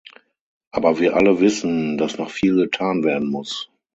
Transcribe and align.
Aber 0.71 0.97
wir 0.97 1.15
alle 1.15 1.41
wissen, 1.41 1.95
dass 1.99 2.17
noch 2.17 2.31
viel 2.31 2.55
getan 2.55 3.03
werden 3.03 3.29
muss. 3.29 3.69